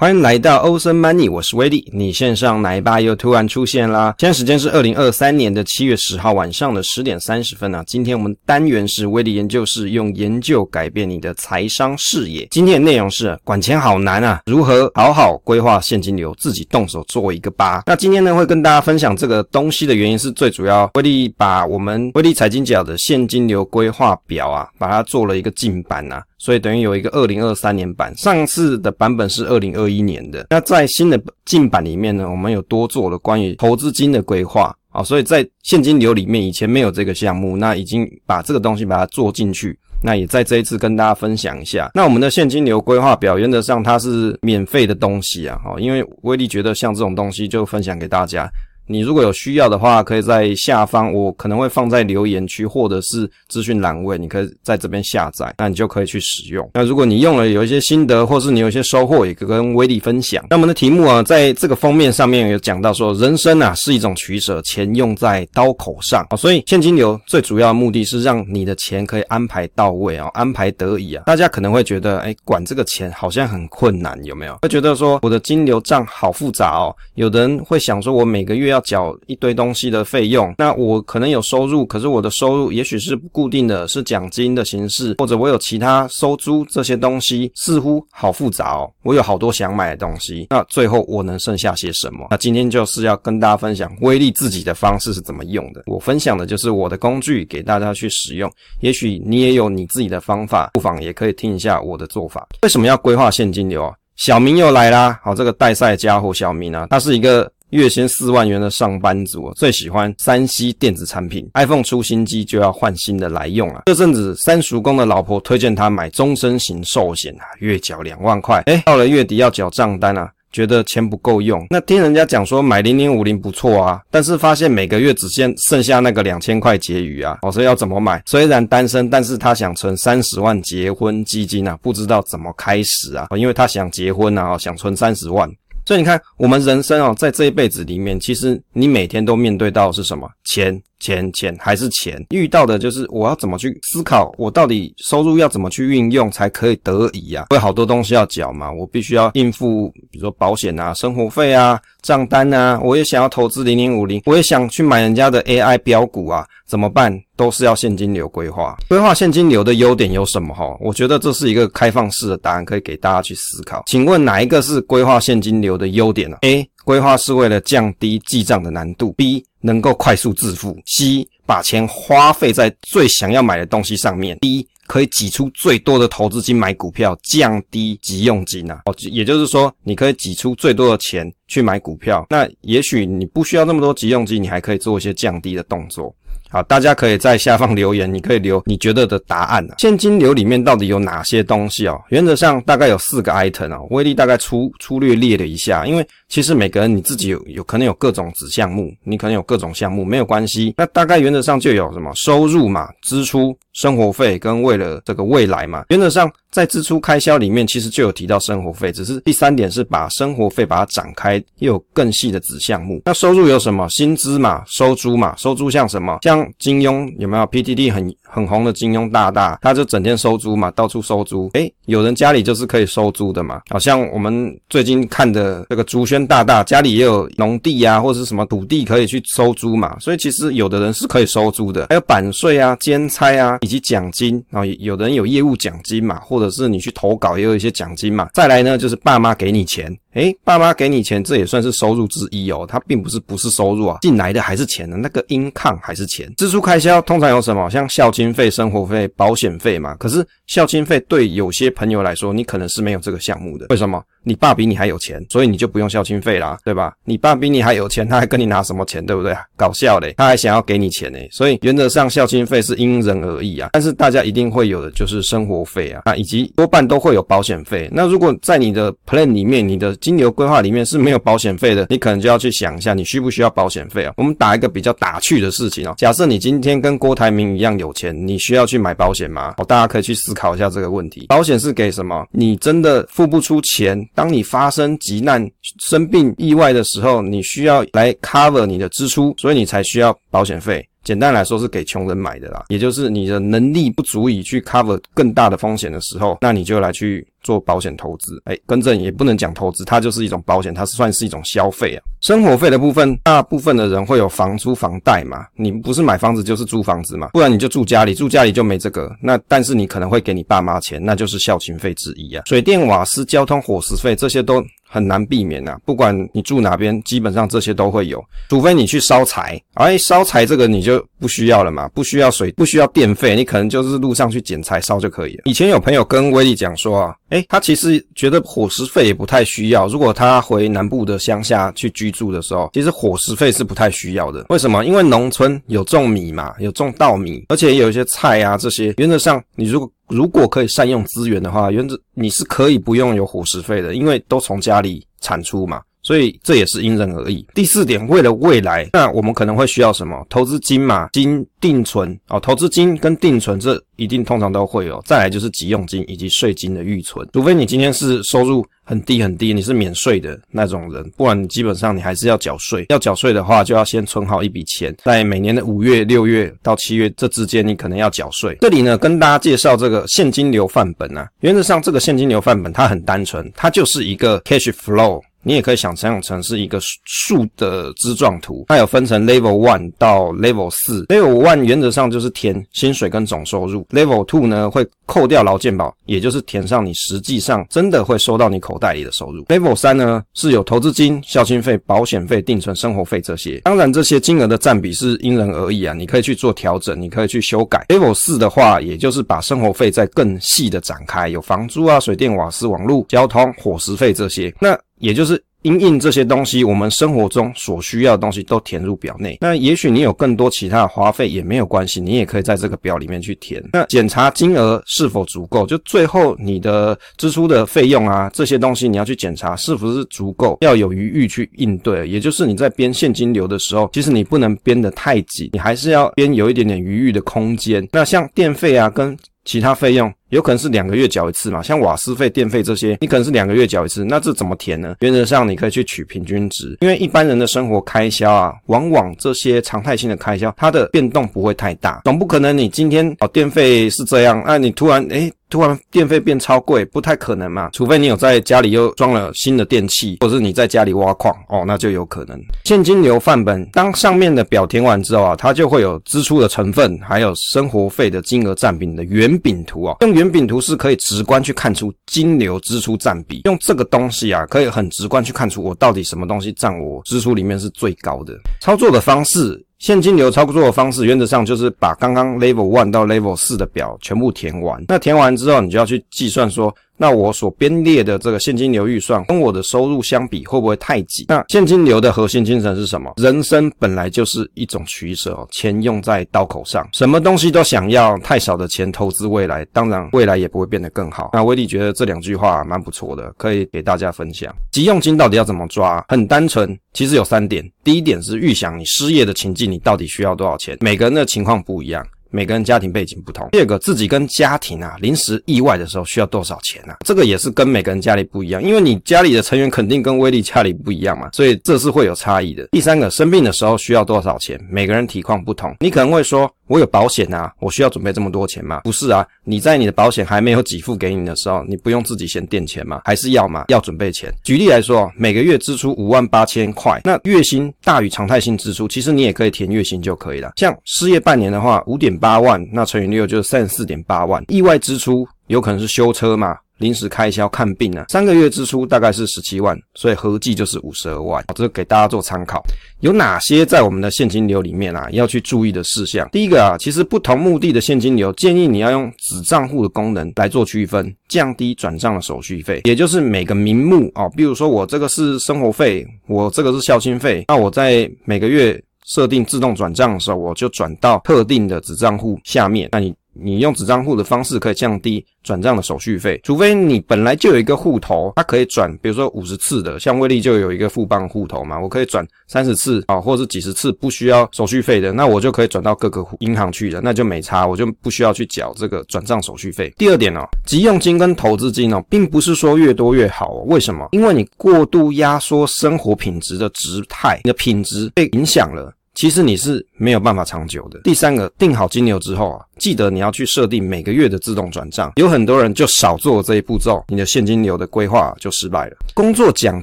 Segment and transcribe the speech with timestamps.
[0.00, 1.90] 欢迎来到欧森 Money，我是威利。
[1.92, 4.14] 你线上奶爸又突然出现啦！
[4.16, 7.82] 现在时间是二零二三年的七月十号晚上的十点三十分啊。
[7.84, 12.46] 今天我们单元是威利研究室，用研究改变你的财商视野。
[12.48, 17.82] 今天的内容是管钱好难啊，如何好好规划现金流，自己动手做一个吧。
[17.84, 26.22] 那今天呢，会跟大家分享这个东西的原因是最主要，威利把我们威利财经角的现金流规划表啊，把它做了一个进版啊。
[26.40, 30.46] 所以等于有一个二零二三年版，上次的版本是二零二一年的。
[30.50, 39.78] 那在新的进版里面呢，我们有多做了关于投资金的规划啊，所以在现金流里面以前没有这个项目，那已经把这个东西把它做进去。
[40.00, 41.90] 那也在这一次跟大家分享一下。
[41.92, 48.48] 那我们的现金流规划表原则上它是免费的东西啊，哦因为威力觉得像这种东西就分享给大家。
[48.88, 56.68] 你如果有需要的话，可以在下方，我可能会放在留言区或者是资讯栏位，你可以在这边下载，那你就可以去使用。
[56.74, 60.44] 那如果你用了有一些心得，或是你有一些收获，也可以跟威利分享。
[60.50, 71.24] 那我们的题目啊，在这个封面上面有讲到说，人生啊是一种取舍，钱用在刀口上啊，所以现金流最主要目的是让你的钱可以安排到位啊，安排得宜啊。
[71.26, 74.56] 大家可能会觉得，哎，管这个钱好像很困难，有没有？
[74.62, 76.94] 会觉得说我的金流账好复杂哦。
[77.14, 88.90] 有的人会想说，我每个月要缴一堆东西的费用，那我可能有收入，可是我的收入也许是不固定的，是奖金的形式，或者我有其他收租这些东西，似乎好复杂哦。
[89.02, 92.26] 我有好多想买的东西，那最后我能剩下些什么？
[92.30, 95.82] 那今天就是要跟大家分享威力自己的方式是怎么用的。
[95.86, 102.46] 我分享的就是我的工具给大家去使用，也许你也有你自己的方法，不妨也可以听一下我的做法。
[102.62, 103.92] 为什么要规划现金流啊？
[104.16, 107.50] 小明又来啦，好，这个带赛家伙小明啊，他是一个。
[107.70, 113.82] 月薪四万元的上班族，最喜欢三 C 电子产品，iPhone 出新机就要换新的来用啊。
[113.84, 118.62] 这阵子三叔公的老婆推荐他买终身型寿险啊，月缴两万块。
[118.66, 121.66] 诶，到了月底要缴账单啊，觉得钱不够用。
[121.68, 128.22] 那听人家讲说买零零五零不错啊，但是发现每个月只剩剩下那个两千块结余啊，哦，说要怎么买？
[128.24, 135.50] 虽然单身，但是他想存三十万结婚基金啊，不知道怎么开始啊，因为他想结婚啊，想存三十万。
[135.88, 140.28] 所以你看，我们人生哦，在这一辈子里面，其实你每天都面对到是什么？
[140.44, 140.78] 钱。
[141.00, 147.46] 钱钱还是钱，遇到的就是我要怎么去思考，我到底收入要怎么去运用才可以得宜啊？
[147.50, 157.18] 我有好多东西要缴嘛，我必须要应付，比如说保险啊、生活费啊、账单啊，我也想要投资零零五零，我也想去买人家的 AI 标股啊，怎么办？
[157.36, 158.76] 都是要现金流规划。
[158.88, 160.52] 规划现金流的优点有什么？
[160.52, 163.84] 哈，我觉得这是一个开放式的答案，可以给大家去思考。
[163.86, 169.12] 请问哪一个是规划现金流的优点呢？A 规划是为了降低记账的难度。
[169.12, 170.74] B 能够快速致富。
[170.86, 174.38] C 把钱花费在最想要买的东西上面。
[174.38, 178.80] D 可以挤出最多的投资金买股票，降低急用金啊。
[178.86, 182.26] 哦，也就是说，你可以挤出最多的钱去买股票。
[182.30, 186.14] 那也许你不需要那么多急用金，你还可以做一些降低的动作。
[186.50, 189.74] 好，大家可以在下方留言，你可以留你觉得的答案啊。
[189.76, 192.00] 现金流里面到底有哪些东西哦？
[192.08, 193.86] 原则上大概有四个 item 哦。
[193.90, 200.74] 威力大概粗粗略列了一下，因为其实每个人你自己有有可能有各种子项目，你可能有各种项目没有关系。
[200.76, 205.84] 那大概原则上就有什么收入嘛、支出、生活费跟为了这个未来嘛。
[205.88, 213.00] 原则上在支出开销里面其实就有提到生活费，只是第三点是把生活费把它展开，又有更细的子项目。
[213.06, 213.88] 那收入有什么？
[213.88, 216.18] 薪资嘛、收租嘛、收租像什么？
[216.22, 219.58] 像金庸有没有 PTT 很很红的金庸大大？
[219.62, 221.48] 他就整天收租嘛，到处收租。
[221.54, 223.62] 诶，有人家里就是可以收租的嘛。
[223.70, 229.96] 好像我们最近看的这个朱轩大大家里也有农地啊，或者是什么土地可以去收租嘛。
[230.00, 231.86] 所以其实有的人是可以收租的。
[231.88, 234.64] 还有版税啊、兼差啊，以及奖金啊。
[234.64, 238.28] 有的人有业务奖金嘛，或者是你去投稿也有一些奖金嘛。
[238.34, 239.96] 再来呢，就是爸妈给你钱。
[240.18, 242.66] 诶，爸妈给你钱，这也算是收入之一哦。
[242.68, 246.28] 它并不是不是收入啊，进来的还是钱呢，那个 income 还是钱。
[246.36, 247.70] 支出开销通常有什么？
[247.70, 249.94] 像孝亲费、生活费、保险费嘛。
[249.94, 253.66] 可是孝亲费对有些朋友来说，你可能是没有这个项目的。
[253.68, 254.02] 为什么？
[254.24, 256.92] 你爸比你还有钱，所以你就不用孝亲费啦，对吧？
[257.04, 259.34] 你爸比你还有钱，他还跟你拿什么钱，对不对？
[259.56, 261.26] 搞笑嘞，他还想要给你钱嘞。
[261.30, 263.70] 所以原则上孝亲费是因人而异啊。
[263.72, 267.88] 但是大家一定会有的就是生活费啊，啊，以及多半都会有保险费。
[267.90, 274.14] 那如果在你的 plan 里面，你的金流规划里面是没有保险费的，你可能就要去想一下，你需不需要保险费啊？
[274.16, 279.52] 我们打一个比较打趣的事情哦，假设你今天跟郭台铭一样有钱，你需要去买保险吗？
[279.58, 281.26] 哦，大家可以去思考一下这个问题。
[281.28, 282.26] 保险是给什么？
[282.32, 285.46] 你真的付不出钱，当你发生急难、
[285.90, 290.82] 生病、意外的时候，你需要来 cover 你的支出，所以你才需要保险费。
[291.04, 298.40] 简单来说是给穷人买的啦，也就是你的能力不足以去 cover 更大的风险的时候，那你就来去做保险投资。
[298.44, 302.02] 哎，更正也不能讲投资，它就是一种保险，它算是一种消费啊。
[302.20, 309.14] 生活费的部分，大部分的人会有房租房贷嘛，你不是买房子就是租房子嘛，不然你就住家里，住家里就没这个。
[309.22, 312.42] 那但是你可能会给你爸妈钱，那就是孝亲费之一啊。
[312.46, 314.62] 水电瓦斯、交通、伙食费这些都。
[314.88, 325.42] 很难避免呐、啊，不管你住哪边，基本上这些都会有，除非你去烧柴，哎，烧柴这个你就不需要了嘛，不需要水，不需要电费，你可能就是路上去捡柴烧就可以了。
[325.44, 334.46] 以前有朋友跟威利讲说啊，诶，他其实觉得伙食费也不太需要，如果他回南部的乡下去居住的时候，其实伙食费是不太需要的。
[334.48, 334.84] 为什么？
[334.84, 347.46] 因为农村有种米嘛，有种稻米，而且有一些菜啊这些，原则上你如果如果可以善用资源的话，原则你是可以不用有伙食费的，因为都从家里产出嘛，所以这也是因人而异。
[347.54, 350.26] 第四点，为了未来，那我们可能会需要什么？
[350.28, 355.02] 投资金嘛，金定存哦，投资金跟定存这一定通常都会有。
[355.04, 362.86] 再来就是急用金以及税金的预存，除非你今天是收入很低很低，你是免税的那种人，不然基本上你还是要缴税。
[362.88, 368.56] 要缴税的话，就要先存好一笔钱，在每年的五月、六月到七月这之间，你可能要缴税。
[368.62, 375.20] 这里呢，跟大家介绍这个现金流范本啊，原则上这个现金流范本它很单纯，它就是一个 cash flow。
[375.48, 381.06] 你也可以想象成是一个树的枝状图，它有分成 level one 到 level 四。
[381.06, 389.42] level one 原则上就是填薪水跟总收入，level two 呢会扣掉劳健保，也就是填上你实际上真的会收到你口袋里的收入。
[389.46, 393.58] level 三呢是有投资金、孝心费、保险费、定存、生活费这些。
[393.64, 397.86] 当然这些金额的占比是因人而异啊，你可以去做调整，你可以去修改。
[397.88, 404.54] level 四的话，也就是把生活费再更细的展开，有房租啊、水电、瓦斯、网络、交通、伙食费这些。
[404.60, 409.38] 那也就是因应这些东西，我们生活中所需要的东西都填入表内。
[409.40, 413.62] 那也许你有更多其他的花费也没有关系，你也可以在这个表里面去填。
[413.72, 422.08] 那检查金额是否足够，就最后你的支出的费用啊，这些东西你要去检查是不是足够，要有余裕去应对。
[422.08, 427.86] 也就是你在编现金流的时候，其实你不能编得太紧，你还是要编有一点点余裕的空间。
[427.92, 434.94] 那像电费啊，跟其他费用有可能是两个月缴一次嘛，像瓦斯费、电费这些，你可能是两个月缴一次，那这怎么填呢？
[435.00, 452.38] 原则上你可以去取平均值，因为一般人的生活开销啊，往往这些常态性的开销，它的变动不会太大，总不可能你今天哦电费是这样，那你突然诶突然电费变超贵，不太可能嘛，除非你有在家里又装了新的电器，或者是你在家里挖矿哦，那就有可能。
[452.64, 459.96] 现金流范本当上面的表填完之后啊，它就会有支出的成分，还有生活费的金额占比的圆饼图啊。
[460.00, 468.36] 用圆饼图是可以直观去看出金流支出占比，用这个东西啊，可以很直观去看出我到底什么东西占我支出里面是最高的。
[468.60, 469.64] 操作的方式。
[469.78, 474.84] 现金流操作的方式，原则上就是把刚刚 level one 到 level 四的表全部填完。
[474.88, 476.74] 那填完之后，你就要去计算说。
[476.98, 481.24] 那我所编列的这个现金流预算跟我的收入相比会不会太挤？
[481.28, 483.14] 那现金流的核心精神是什么？
[483.16, 491.30] 人生本来就是一种取舍，钱用在刀口上，什么东西都想要，太少的钱投资未来，当然未来也不会变得更好。
[491.32, 494.52] 那威利觉得这两句话蛮不错的，可以给大家分享。
[494.72, 496.04] 急用金到底要怎么抓？
[496.08, 497.64] 很单纯，其实有三点。
[497.84, 500.76] 第一点是预想你失业的情境，你到底需要多少钱？
[500.80, 502.04] 每个人的情况不一样。
[502.30, 503.48] 每个人家庭背景不同。
[503.52, 506.96] 第二个，自己跟家庭啊，临时意外的时候需要多少钱啊？
[507.04, 512.66] 这个也是跟每个人家里不一样，因为你家里的成员肯定跟威利家里不一样嘛，所以这是会有差异的。
[512.72, 514.60] 第三个，生病的时候需要多少钱？
[514.70, 516.50] 每个人体况不同，你可能会说。
[516.68, 518.80] 我有保险啊，我需要准备这么多钱吗？
[518.84, 523.00] 不是啊，你在你的保险还没有给付给你的时候，你不用自己先垫钱吗？
[523.04, 523.64] 还是要吗？
[523.68, 524.32] 要准备钱。
[524.44, 530.52] 举例来说，每个月支出五万八千块，那月薪大于常态性支出，其实你也可以填月薪就可以了。
[530.56, 534.44] 像失业半年的话，五点八万，那乘以六就是三十四点八万。
[534.48, 536.56] 意外支出有可能是修车嘛？
[536.78, 541.44] 临时开销看病啊，三个月支出大概是十七万，所以合计就是五十二万。
[541.54, 542.62] 这给大家做参考。
[543.00, 546.28] 有哪些在我们的现金流里面啊要去注意的事项？
[546.30, 552.80] 第一个啊，其实不同目的的现金流，建议你要用子账户的功能来做区分，降低转账的手续费。
[552.84, 562.88] 也就是每个名目啊，比如说我这个是生活费，我这个是孝亲费，那我在每个月设定自动转账的时候，我就转到特定的子账户下面。
[562.92, 563.14] 那你。
[563.40, 579.92] 你用子账户的方式可以降低转账的手续费，除非你本来就有一个户头，它可以转，比如说五十次的，像威利就有一个富邦户头嘛，我可以转三十次啊，或者是几十次不需要手续费的，那我就可以转到各个银行去了，那就没差，我就不需要去缴这个转账手续费。
[579.96, 584.08] 第二点哦，急用金跟投资金哦，并不是说越多越好哦，为什么？
[584.12, 588.92] 因为你过度压缩生活品质的质态，你的品质被影响了。
[589.18, 591.00] 其实你是没有办法长久的。
[591.00, 595.12] 第三个，定好金牛之后啊，记得你要去设定每个月的自动转账。
[595.16, 598.96] 有很多人就少做这一步骤，你的现金流的规划就失败了。
[599.14, 599.82] 工作奖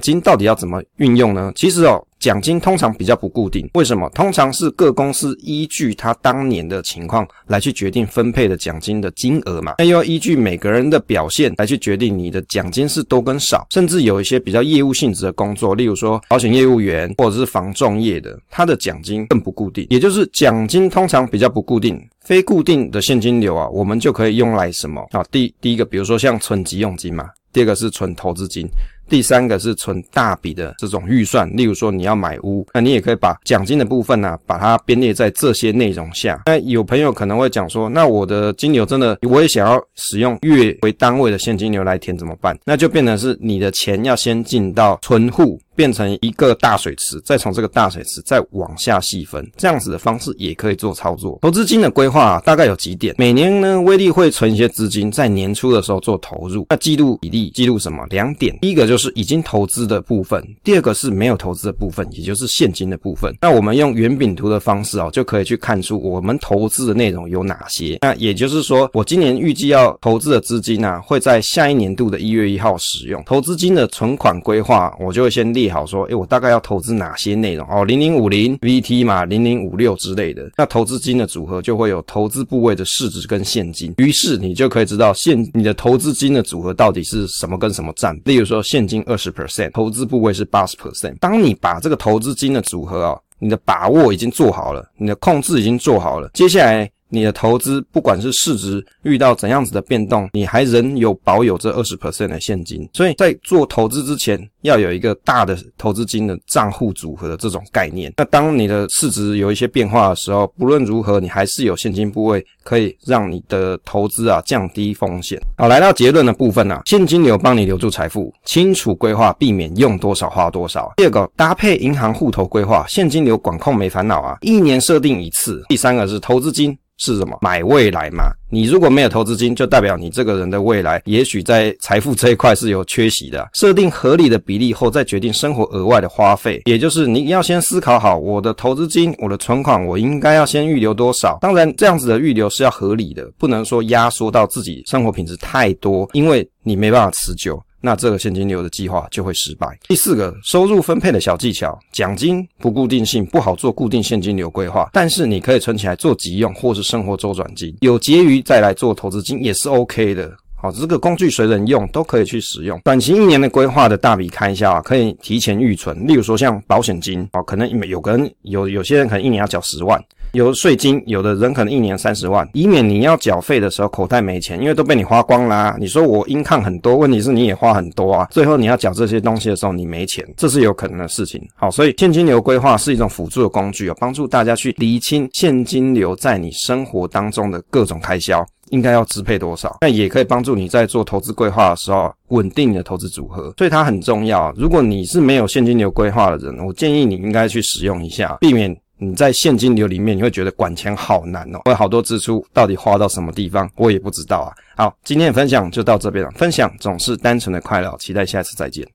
[0.00, 1.52] 金到底要怎么运用呢？
[1.54, 2.02] 其实哦。
[2.18, 4.08] 奖金通常比较不固定，为什么？
[4.10, 22.00] 通常是各公司依据他当年的情况来去决定分配的奖金的金额嘛，那要依据每个人的表现来去决定你的奖金是多跟少，甚至有一些比较业务性质的工作，例如说保险业务员或者是房仲业的，他的奖金更不固定，也就是奖金通常比较不固定。
[22.22, 25.22] 非固定的现金流啊，我们就可以用来什么啊？
[25.30, 28.68] 第第一个，比如说像存急用金嘛，第二个是存投资金。
[29.08, 36.42] 第三个是存大笔的这种预算，例如说你要买屋，那你也可以把奖金的部分呢、把它编列在这些内容下。
[36.46, 42.58] 那有朋友可能会讲说，那我的金牛真的，我也想要使用月为单位的现金流来填怎么办？
[42.64, 45.60] 那就变成是你的钱要先进到存户。
[45.76, 51.38] 变成一个大水池，再从这个大水池再往下细分，这样子的方式也可以做操作。
[51.42, 53.14] 投资金的规划啊，大概有几点。
[53.18, 56.66] 每年呢，威力会存一些资金，在年初的时候做投入。
[56.70, 58.04] 那记录比例，记录什么？
[58.08, 58.58] 两点。
[58.62, 63.36] 第一个就是已经投资的部分，第二个是没有投资的部分，也就是现金的部分。
[63.38, 67.98] 那我们用圆饼图的方式哦，就可以去看出我们投资的内容有哪些。
[68.00, 73.22] 那也就是说，我今年预计要投资的资金呢，会在下一年度的一月一号使用。
[73.26, 75.65] 投资金的存款规划，我就会先列。
[75.70, 77.84] 好说，诶，我大概要投资哪些内容哦？
[77.84, 80.50] 零零五零 VT 嘛，零零五六之类的。
[80.56, 88.18] 那投资金的组合就会有投资部位的市值跟现金，于是你就可以知道现你的投资金的组合到底是什么跟什么占。
[88.24, 91.16] 例如说，现金二十 percent，投资部位是八十 percent。
[91.18, 96.90] 当你把这个投资金的组合啊，你的把握已经做好了，你的控制已经做好了，接下来。
[97.08, 108.12] 你的投资不管是市值遇到怎样子的变动，你还仍有保有这二十 percent 的现金，所以在做投资之前，要有一个大的投资金的账户组合的这种概念。
[108.16, 115.40] 那当你的市值有一些变化的时候，不论如何，你还是有现金部位可以让你的投资啊降低风险。
[115.56, 120.92] 好，来到结论的部分啊，现金流帮你留住财富，清楚规划，避免用多少花多少。
[120.96, 125.64] 第二个，搭配银行户头规划，现金流管控没烦恼啊，一年设定一次。
[125.68, 126.76] 第三个是投资金。
[126.98, 127.38] 是什么？
[127.40, 128.24] 买未来嘛。
[128.48, 133.48] 你如果没有投资金，就代表你这个人的未来也许在财富这一块是有缺席的。
[133.54, 141.38] 设定合理的比例后，再决定生活额外的花费，也就是你要先思考好我的投资金、我的存款，我应该要先预留多少。
[141.40, 147.60] 当然，这样子的预留是要合理的，不能说压缩到自己生活品质太多，因为你没办法持久。
[147.80, 149.78] 那这个现金流的计划就会失败。
[149.88, 160.32] 第四个，收入分配的小技巧，奖金不固定性，不好做固定现金流规划，但是你可以存起来做急用或是生活周转金，有结余再来做投资金也是 OK 的。
[160.66, 162.80] 好，这个工具随人用，都可以去使用。
[162.82, 170.02] 短期一年的规划的大笔开销啊，可以提前预存，例如说像保险金哦，可能有个人有有些人可能一年要缴十万。
[170.32, 181.40] 有税金，有的人可能一年三十万，以免你要缴费的时候口袋没钱，因为都被你花光啦、你说我 income 很多，问题是你也花很多啊，最后你要缴这些东西的时候你没钱，这是有可能的事情。
[181.54, 194.52] 好，所以现金流规划是一种辅助的工具哦，帮助大家去厘清现金流在你生活当中的各种开销应该要支配多少，那也可以帮助你在做投资规划的时候稳定你的投资组合，所以它很重要。
[194.56, 198.76] 如果你是没有现金流规划的人，我建议你应该去使用一下，避免。
[198.98, 204.48] 你在现金流里面，你会觉得管钱好难哦，我有好多支出，到底花到什么地方，我也不知道啊。
[204.74, 206.30] 好，今天的分享就到这边了。
[206.30, 208.82] 分享总是单纯的快乐，期待下次再见。